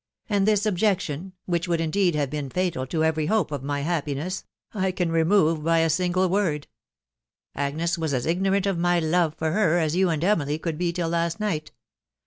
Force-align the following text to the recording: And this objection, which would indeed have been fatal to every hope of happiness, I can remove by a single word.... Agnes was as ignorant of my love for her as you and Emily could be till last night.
And 0.31 0.47
this 0.47 0.65
objection, 0.65 1.33
which 1.45 1.67
would 1.67 1.79
indeed 1.79 2.15
have 2.15 2.31
been 2.31 2.49
fatal 2.49 2.87
to 2.87 3.03
every 3.03 3.27
hope 3.27 3.51
of 3.51 3.61
happiness, 3.63 4.45
I 4.73 4.89
can 4.91 5.11
remove 5.11 5.63
by 5.63 5.77
a 5.81 5.91
single 5.91 6.27
word.... 6.27 6.65
Agnes 7.53 7.99
was 7.99 8.11
as 8.11 8.25
ignorant 8.25 8.65
of 8.65 8.79
my 8.79 8.97
love 8.97 9.35
for 9.35 9.51
her 9.51 9.77
as 9.77 9.95
you 9.95 10.09
and 10.09 10.23
Emily 10.23 10.57
could 10.57 10.79
be 10.79 10.91
till 10.91 11.09
last 11.09 11.39
night. 11.39 11.69